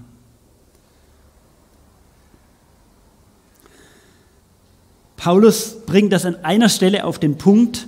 [5.15, 7.88] Paulus bringt das an einer Stelle auf den Punkt,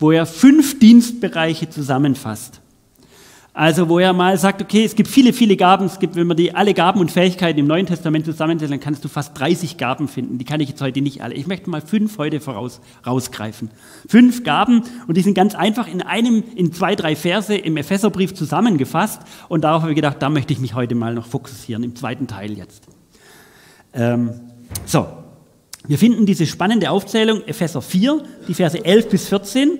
[0.00, 2.60] wo er fünf Dienstbereiche zusammenfasst.
[3.56, 6.36] Also wo er mal sagt, okay, es gibt viele, viele Gaben, es gibt, wenn man
[6.36, 10.08] die alle Gaben und Fähigkeiten im Neuen Testament zusammenzählt, dann kannst du fast 30 Gaben
[10.08, 10.38] finden.
[10.38, 11.34] Die kann ich jetzt heute nicht alle.
[11.34, 13.70] Ich möchte mal fünf heute voraus, rausgreifen.
[14.08, 18.34] Fünf Gaben und die sind ganz einfach in einem, in zwei, drei Verse im Epheserbrief
[18.34, 21.94] zusammengefasst und darauf habe ich gedacht, da möchte ich mich heute mal noch fokussieren, im
[21.94, 22.88] zweiten Teil jetzt.
[23.92, 24.32] Ähm,
[24.84, 25.06] so,
[25.86, 29.78] wir finden diese spannende Aufzählung Epheser 4, die Verse 11 bis 14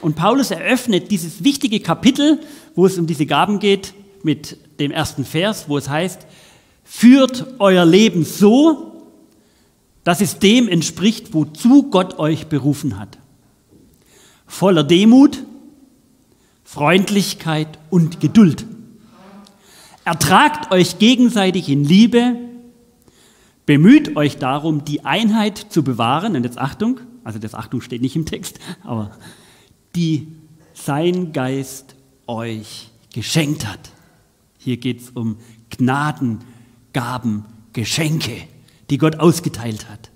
[0.00, 2.40] und Paulus eröffnet dieses wichtige Kapitel,
[2.74, 6.26] wo es um diese Gaben geht, mit dem ersten Vers, wo es heißt,
[6.84, 9.08] führt euer Leben so,
[10.04, 13.18] dass es dem entspricht, wozu Gott euch berufen hat.
[14.46, 15.44] Voller Demut,
[16.64, 18.66] Freundlichkeit und Geduld.
[20.04, 22.36] Ertragt euch gegenseitig in Liebe,
[23.66, 28.16] bemüht euch darum, die Einheit zu bewahren, und jetzt Achtung, also das Achtung steht nicht
[28.16, 29.12] im Text, aber
[29.94, 30.28] die
[30.74, 31.94] sein Geist
[32.26, 33.90] euch geschenkt hat.
[34.58, 35.36] Hier geht es um
[35.70, 36.40] Gnaden,
[36.92, 38.42] Gaben, Geschenke,
[38.88, 40.10] die Gott ausgeteilt hat.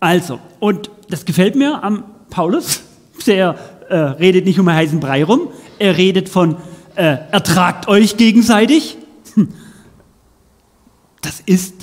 [0.00, 2.82] Also, und das gefällt mir am Paulus.
[3.26, 5.48] Der äh, redet nicht um einen heißen Brei rum.
[5.78, 6.56] Er redet von,
[6.94, 8.96] äh, ertragt euch gegenseitig.
[9.34, 9.48] Hm.
[11.20, 11.74] Das ist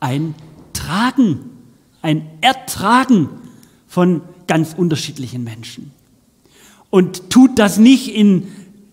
[0.00, 0.34] ein
[0.72, 1.50] Tragen,
[2.02, 3.28] ein Ertragen
[3.86, 5.92] von ganz unterschiedlichen Menschen
[6.94, 8.46] und tut das nicht in,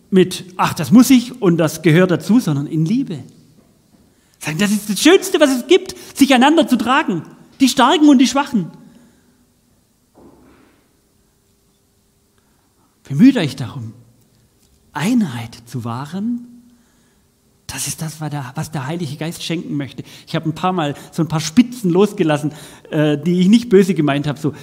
[0.10, 3.20] mit, ach, das muss ich und das gehört dazu, sondern in Liebe.
[4.58, 7.22] Das ist das Schönste, was es gibt, sich einander zu tragen.
[7.60, 8.72] Die Starken und die Schwachen.
[13.04, 13.94] Bemüht euch darum,
[14.94, 16.48] Einheit zu wahren.
[17.68, 20.04] Das ist das, was der Heilige Geist schenken möchte.
[20.26, 22.52] Ich habe ein paar Mal so ein paar Spitzen losgelassen,
[22.90, 24.40] äh, die ich nicht böse gemeint habe.
[24.40, 24.56] So,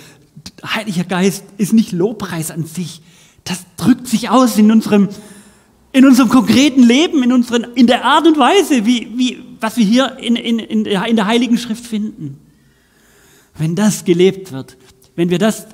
[0.64, 3.00] Heiliger Geist ist nicht Lobpreis an sich,
[3.48, 5.08] das drückt sich aus in unserem,
[5.92, 9.84] in unserem konkreten Leben, in, unseren, in der Art und Weise, wie, wie, was wir
[9.84, 12.38] hier in, in, in, der Heiligen Schrift finden.
[13.56, 14.76] Wenn das gelebt wird,
[15.16, 15.66] wenn wir das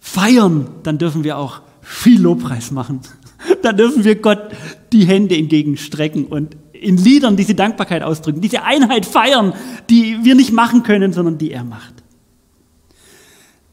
[0.00, 3.00] feiern, dann dürfen wir auch viel Lobpreis machen.
[3.62, 4.50] Dann dürfen wir Gott
[4.92, 9.54] die Hände entgegenstrecken und in Liedern diese Dankbarkeit ausdrücken, diese Einheit feiern,
[9.88, 11.94] die wir nicht machen können, sondern die er macht.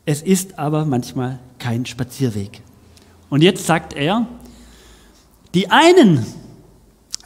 [0.06, 2.62] Es ist aber manchmal kein Spazierweg.
[3.30, 4.28] Und jetzt sagt er,
[5.54, 6.26] die einen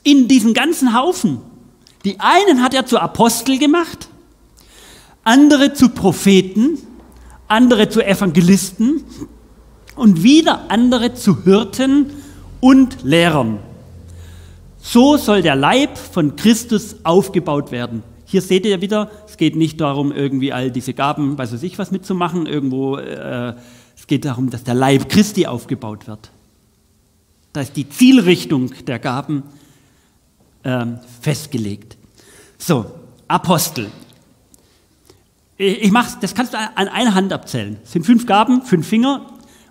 [0.03, 1.39] in diesen ganzen Haufen,
[2.05, 4.07] die einen hat er zu Apostel gemacht,
[5.23, 6.79] andere zu Propheten,
[7.47, 9.03] andere zu Evangelisten
[9.95, 12.11] und wieder andere zu Hirten
[12.59, 13.59] und Lehrern.
[14.79, 18.01] So soll der Leib von Christus aufgebaut werden.
[18.25, 21.91] Hier seht ihr wieder, es geht nicht darum, irgendwie all diese Gaben, weiß ich was
[21.91, 23.53] mitzumachen, irgendwo äh,
[24.11, 26.31] geht darum, dass der Leib Christi aufgebaut wird.
[27.53, 29.43] Da ist die Zielrichtung der Gaben
[30.63, 30.85] äh,
[31.21, 31.95] festgelegt.
[32.57, 32.91] So,
[33.29, 33.89] Apostel.
[35.55, 37.77] Ich mach's, das kannst du an einer Hand abzählen.
[37.85, 39.27] Es sind fünf Gaben, fünf Finger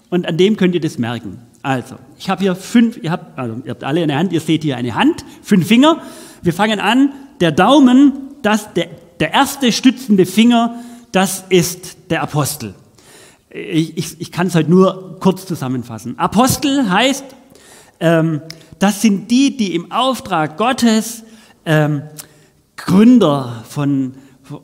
[0.08, 1.42] und an dem könnt ihr das merken.
[1.60, 4.62] Also, ich habe hier fünf, ihr habt, also ihr habt alle eine Hand, ihr seht
[4.62, 6.00] hier eine Hand, fünf Finger.
[6.40, 8.88] Wir fangen an, der Daumen, das, der,
[9.20, 10.76] der erste stützende Finger,
[11.12, 12.74] das ist der Apostel
[13.50, 16.18] ich, ich, ich kann es heute nur kurz zusammenfassen.
[16.18, 17.24] Apostel heißt,
[17.98, 18.42] ähm,
[18.78, 21.24] das sind die, die im Auftrag Gottes
[21.66, 22.02] ähm,
[22.76, 24.14] Gründer von,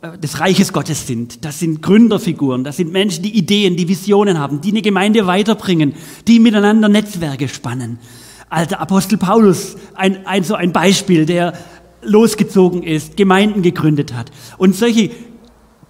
[0.03, 1.44] äh, des Reiches Gottes sind.
[1.44, 5.94] Das sind Gründerfiguren, das sind Menschen, die Ideen, die Visionen haben, die eine Gemeinde weiterbringen,
[6.27, 7.99] die miteinander Netzwerke spannen.
[8.49, 11.53] Alter Apostel Paulus, ein, ein, so ein Beispiel, der
[12.03, 14.31] losgezogen ist, Gemeinden gegründet hat.
[14.57, 15.11] Und solche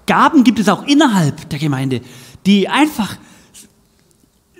[0.07, 2.01] Gaben gibt es auch innerhalb der Gemeinde
[2.47, 3.17] die einfach,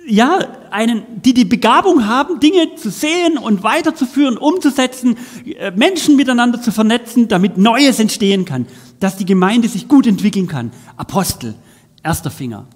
[0.05, 6.61] ja, einen, die die Begabung haben, Dinge zu sehen und weiterzuführen, umzusetzen, äh, Menschen miteinander
[6.61, 8.67] zu vernetzen, damit Neues entstehen kann,
[8.99, 10.71] dass die Gemeinde sich gut entwickeln kann.
[10.97, 11.55] Apostel,
[12.03, 12.67] erster Finger.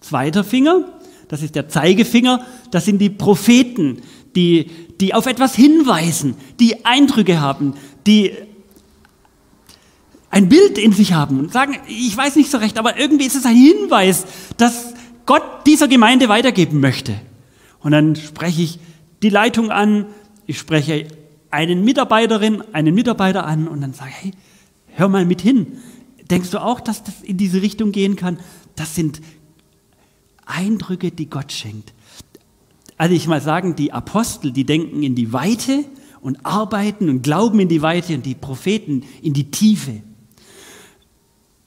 [0.00, 0.84] Zweiter Finger,
[1.28, 4.02] das ist der Zeigefinger, das sind die Propheten,
[4.34, 7.74] die, die auf etwas hinweisen, die Eindrücke haben,
[8.06, 8.32] die
[10.32, 13.36] ein Bild in sich haben und sagen, ich weiß nicht so recht, aber irgendwie ist
[13.36, 14.24] es ein Hinweis,
[14.56, 14.94] dass
[15.26, 17.14] Gott dieser Gemeinde weitergeben möchte.
[17.80, 18.78] Und dann spreche ich
[19.22, 20.06] die Leitung an,
[20.46, 21.06] ich spreche
[21.50, 24.32] einen Mitarbeiterin, einen Mitarbeiter an und dann sage, hey,
[24.94, 25.78] hör mal mit hin.
[26.30, 28.38] Denkst du auch, dass das in diese Richtung gehen kann?
[28.74, 29.20] Das sind
[30.46, 31.92] Eindrücke, die Gott schenkt.
[32.96, 35.84] Also ich mal sagen, die Apostel, die denken in die Weite
[36.22, 40.00] und arbeiten und glauben in die Weite und die Propheten in die Tiefe.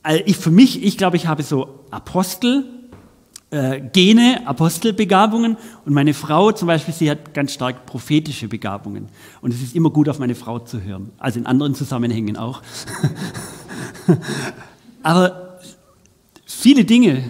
[0.06, 2.64] Also ich, für mich, ich glaube, ich habe so Apostel,
[3.50, 9.10] äh, Gene, Apostelbegabungen und meine Frau zum Beispiel, sie hat ganz stark prophetische Begabungen.
[9.42, 12.62] Und es ist immer gut, auf meine Frau zu hören, also in anderen Zusammenhängen auch.
[15.02, 15.58] Aber
[16.46, 17.24] viele Dinge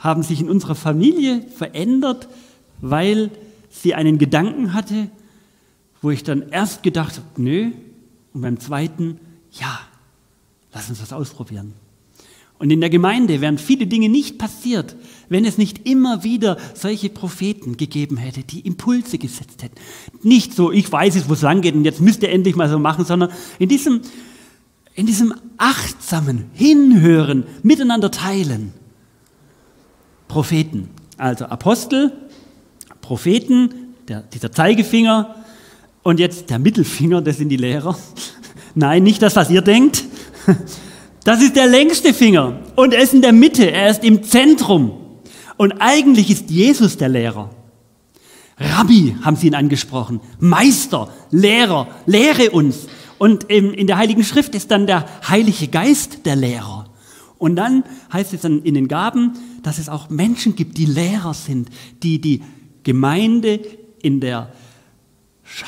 [0.00, 2.28] haben sich in unserer Familie verändert,
[2.82, 3.30] weil
[3.70, 5.08] sie einen Gedanken hatte,
[6.02, 7.70] wo ich dann erst gedacht habe, nö,
[8.34, 9.18] und beim zweiten,
[9.52, 9.80] ja,
[10.72, 11.74] lass uns das ausprobieren.
[12.60, 14.94] Und in der Gemeinde wären viele Dinge nicht passiert,
[15.30, 19.76] wenn es nicht immer wieder solche Propheten gegeben hätte, die Impulse gesetzt hätten.
[20.22, 22.68] Nicht so, ich weiß es, wo es lang geht und jetzt müsst ihr endlich mal
[22.68, 24.02] so machen, sondern in diesem,
[24.94, 28.74] in diesem achtsamen Hinhören, miteinander teilen.
[30.28, 32.12] Propheten, also Apostel,
[33.00, 35.34] Propheten, der, dieser Zeigefinger
[36.02, 37.96] und jetzt der Mittelfinger, das sind die Lehrer.
[38.74, 40.04] Nein, nicht das, was ihr denkt.
[41.22, 44.92] Das ist der längste Finger und er ist in der Mitte, er ist im Zentrum.
[45.58, 47.50] Und eigentlich ist Jesus der Lehrer.
[48.56, 52.86] Rabbi haben sie ihn angesprochen, Meister, Lehrer, lehre uns.
[53.18, 56.86] Und in der Heiligen Schrift ist dann der Heilige Geist der Lehrer.
[57.36, 59.32] Und dann heißt es dann in den Gaben,
[59.62, 61.68] dass es auch Menschen gibt, die Lehrer sind,
[62.02, 62.42] die die
[62.82, 63.60] Gemeinde
[64.00, 64.52] in der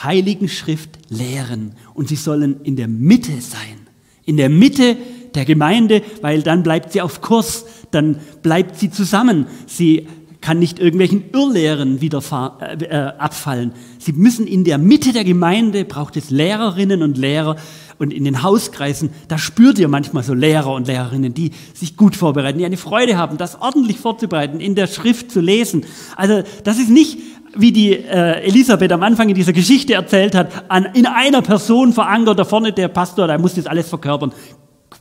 [0.03, 1.75] Heiligen Schrift lehren.
[1.93, 3.82] Und sie sollen in der Mitte sein.
[4.25, 4.97] In der Mitte
[5.35, 9.47] der Gemeinde, weil dann bleibt sie auf Kurs, dann bleibt sie zusammen.
[9.67, 10.07] Sie
[10.43, 12.21] kann nicht irgendwelchen Irrlehren wieder
[12.61, 13.73] äh, äh, abfallen.
[13.99, 17.57] Sie müssen in der Mitte der Gemeinde, braucht es Lehrerinnen und Lehrer
[17.99, 22.17] und in den Hauskreisen, da spürt ihr manchmal so Lehrer und Lehrerinnen, die sich gut
[22.17, 25.85] vorbereiten, die eine Freude haben, das ordentlich vorzubereiten, in der Schrift zu lesen.
[26.17, 27.19] Also das ist nicht,
[27.57, 31.93] wie die äh, Elisabeth am Anfang in dieser Geschichte erzählt hat, an, in einer Person
[31.93, 34.33] verankert, da vorne der Pastor, der muss das alles verkörpern.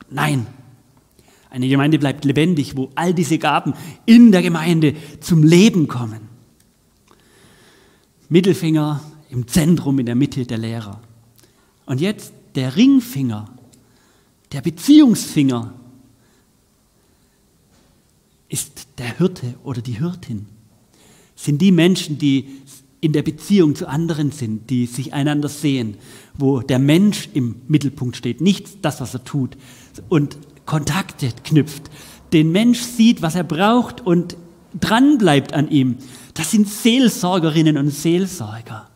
[0.10, 0.48] Nein.
[1.50, 3.74] Eine Gemeinde bleibt lebendig, wo all diese Gaben
[4.06, 6.30] in der Gemeinde zum Leben kommen.
[8.30, 11.02] Mittelfinger im Zentrum, in der Mitte der Lehrer.
[11.86, 13.50] Und jetzt der Ringfinger,
[14.54, 15.74] der Beziehungsfinger,
[18.48, 20.48] ist der Hirte oder die Hirtin.
[21.42, 22.46] Sind die Menschen, die
[23.02, 25.98] in der Beziehung zu anderen sind, die sich einander sehen,
[26.38, 29.58] wo der Mensch im Mittelpunkt steht, nicht das, was er tut,
[30.08, 31.90] und Kontakte knüpft,
[32.32, 34.38] den Mensch sieht, was er braucht und
[34.80, 35.98] dran bleibt an ihm.
[36.36, 38.88] Das sind Seelsorgerinnen und Seelsorger.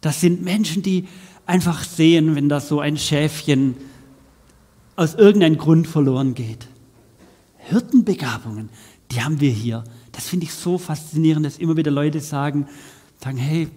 [0.00, 1.04] Das sind Menschen, die
[1.44, 3.76] einfach sehen, wenn da so ein Schäfchen
[4.96, 6.66] aus irgendeinem Grund verloren geht.
[7.58, 8.70] Hirtenbegabungen,
[9.12, 9.84] die haben wir hier.
[10.18, 12.66] Das finde ich so faszinierend, dass immer wieder Leute sagen,
[13.22, 13.68] sagen, hey,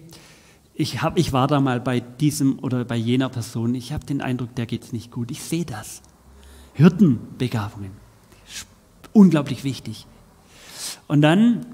[0.74, 4.20] ich, hab, ich war da mal bei diesem oder bei jener Person, ich habe den
[4.20, 5.30] Eindruck, der geht es nicht gut.
[5.30, 6.02] Ich sehe das.
[6.72, 7.92] Hirtenbegabungen,
[9.12, 10.08] unglaublich wichtig.
[11.06, 11.64] Und dann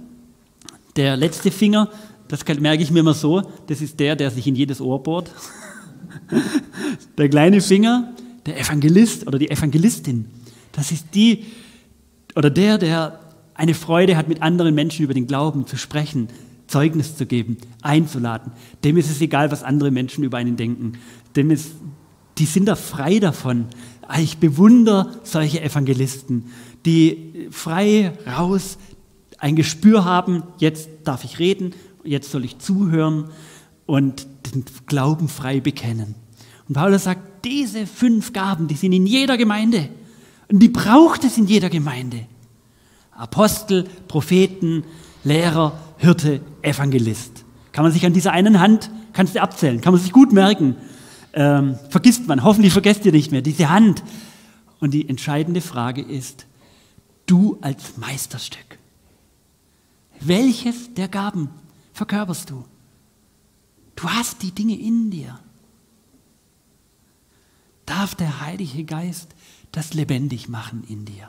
[0.96, 1.88] der letzte Finger,
[2.28, 5.30] das merke ich mir immer so, das ist der, der sich in jedes Ohr bohrt.
[7.16, 8.12] Der kleine Finger,
[8.44, 10.26] der Evangelist oder die Evangelistin,
[10.72, 11.46] das ist die
[12.34, 13.27] oder der, der
[13.58, 16.28] eine Freude hat, mit anderen Menschen über den Glauben zu sprechen,
[16.68, 18.52] Zeugnis zu geben, einzuladen.
[18.84, 20.92] Dem ist es egal, was andere Menschen über einen denken.
[21.34, 21.72] Dem ist,
[22.38, 23.66] die sind da frei davon.
[24.20, 26.44] Ich bewundere solche Evangelisten,
[26.86, 28.78] die frei raus
[29.38, 33.30] ein Gespür haben, jetzt darf ich reden, jetzt soll ich zuhören
[33.86, 36.14] und den Glauben frei bekennen.
[36.68, 39.88] Und Paulus sagt, diese fünf Gaben, die sind in jeder Gemeinde.
[40.50, 42.26] Und die braucht es in jeder Gemeinde.
[43.18, 44.84] Apostel, Propheten,
[45.24, 47.44] Lehrer, Hirte, Evangelist.
[47.72, 50.76] Kann man sich an dieser einen Hand, kannst du abzählen, kann man sich gut merken.
[51.34, 54.02] Ähm, vergisst man, hoffentlich vergesst ihr nicht mehr, diese Hand.
[54.80, 56.46] Und die entscheidende Frage ist,
[57.26, 58.78] du als Meisterstück,
[60.20, 61.50] welches der Gaben
[61.92, 62.64] verkörperst du?
[63.96, 65.38] Du hast die Dinge in dir.
[67.86, 69.34] Darf der Heilige Geist
[69.72, 71.28] das lebendig machen in dir?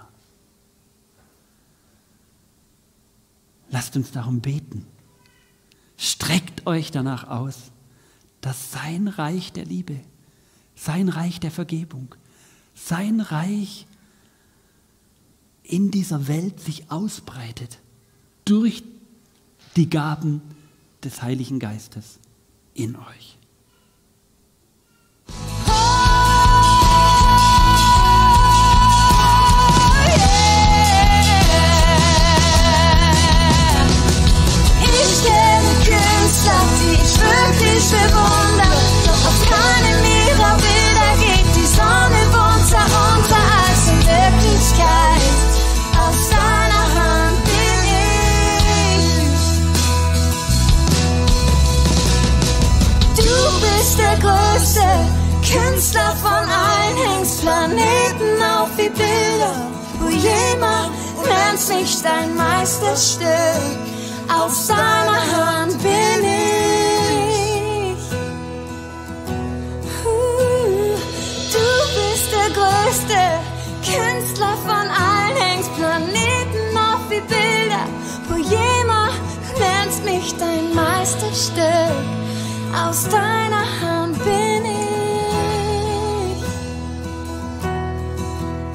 [3.71, 4.85] Lasst uns darum beten.
[5.97, 7.71] Streckt euch danach aus,
[8.41, 9.99] dass sein Reich der Liebe,
[10.75, 12.15] sein Reich der Vergebung,
[12.73, 13.85] sein Reich
[15.63, 17.79] in dieser Welt sich ausbreitet
[18.45, 18.83] durch
[19.75, 20.41] die Gaben
[21.03, 22.19] des Heiligen Geistes
[22.73, 23.38] in euch.
[37.79, 38.79] ich bewundere.
[39.05, 45.51] Doch auf keinem ihrer Bilder geht die Sonne bunter unter als in Wirklichkeit.
[46.05, 48.83] Auf seiner Hand bin ich.
[53.17, 54.89] Du bist der größte
[55.51, 59.55] Künstler von allen, hängst Planeten auf wie Bilder,
[59.99, 60.91] wo jemand
[61.25, 63.27] nennt sich dein Meisterstück.
[64.29, 66.68] Auf seiner Hand bin ich.
[81.09, 82.05] Meisterstück.
[82.71, 86.43] Aus deiner Hand bin ich.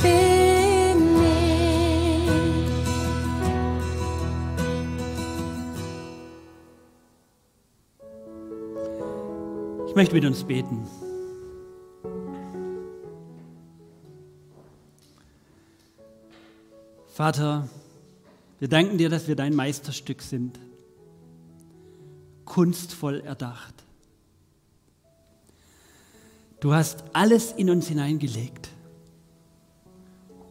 [0.02, 2.28] Bin ich.
[9.88, 10.88] Ich möchte mit uns beten.
[17.12, 17.68] Vater,
[18.58, 20.58] wir danken dir, dass wir dein Meisterstück sind,
[22.54, 23.74] kunstvoll erdacht.
[26.60, 28.68] Du hast alles in uns hineingelegt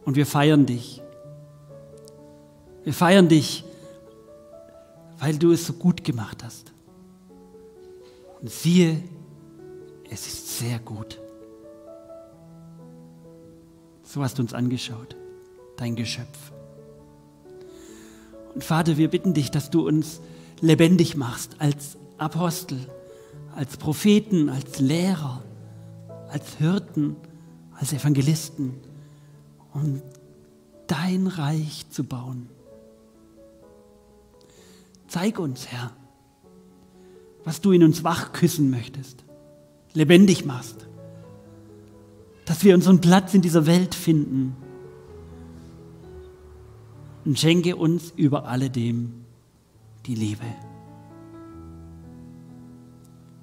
[0.04, 1.00] und wir feiern dich.
[2.82, 3.64] Wir feiern dich,
[5.18, 6.74] weil du es so gut gemacht hast.
[8.42, 9.02] Und siehe,
[10.10, 11.18] es ist sehr gut.
[14.02, 15.16] So hast du uns angeschaut,
[15.78, 16.52] dein Geschöpf.
[18.54, 20.20] Und Vater, wir bitten dich, dass du uns
[20.64, 22.78] lebendig machst als Apostel,
[23.54, 25.42] als Propheten, als Lehrer,
[26.30, 27.16] als Hirten,
[27.78, 28.74] als Evangelisten,
[29.74, 30.00] um
[30.86, 32.48] dein Reich zu bauen.
[35.06, 35.92] Zeig uns, Herr,
[37.44, 39.24] was du in uns wachküssen möchtest,
[39.92, 40.88] lebendig machst,
[42.46, 44.56] dass wir unseren Platz in dieser Welt finden
[47.24, 49.23] und schenke uns über alledem
[50.06, 50.46] die Liebe.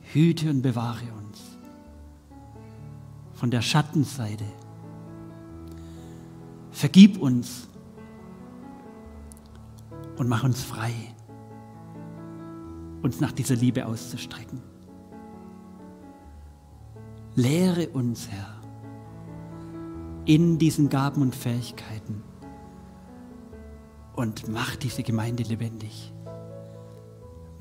[0.01, 1.41] Hüte und bewahre uns
[3.34, 4.45] von der Schattenseite.
[6.72, 7.68] Vergib uns
[10.18, 10.93] und mach uns frei,
[13.01, 14.62] uns nach dieser Liebe auszustrecken.
[17.36, 18.62] Lehre uns, Herr,
[20.26, 22.22] in diesen Gaben und Fähigkeiten
[24.16, 26.14] und mach diese Gemeinde lebendig,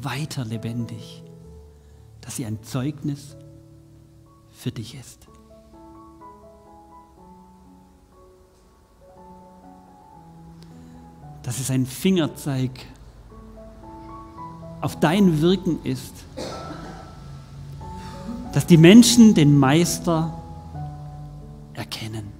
[0.04, 1.22] weiter lebendig,
[2.20, 3.36] dass sie ein Zeugnis
[4.50, 5.26] für dich ist.
[11.42, 12.70] Dass es ein Fingerzeig
[14.80, 16.14] auf dein Wirken ist,
[18.52, 20.42] dass die Menschen den Meister
[21.74, 22.39] erkennen.